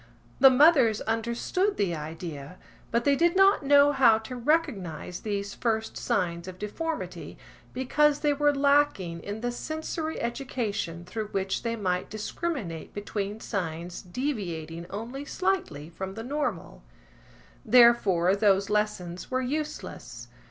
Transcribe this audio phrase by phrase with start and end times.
[0.39, 2.57] The mothers understood the idea,
[2.89, 7.37] but they did not know how to recognise these first signs of deformity,
[7.71, 14.01] because they were lacking in the sensory education through which they might discriminate between signs
[14.01, 16.81] deviating only slightly from the normal.
[17.63, 20.29] Therefore those lessons were useless.